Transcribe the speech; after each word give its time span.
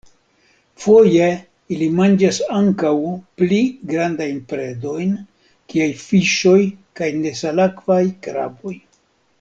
Foje 0.83 1.25
ili 1.75 1.89
manĝas 1.99 2.39
ankaŭ 2.61 2.93
pli 3.41 3.59
grandajn 3.93 4.39
predojn 4.55 5.15
kiaj 5.75 5.91
fiŝoj 6.09 6.59
kaj 7.03 7.11
nesalakvaj 7.23 8.05
kraboj. 8.29 8.75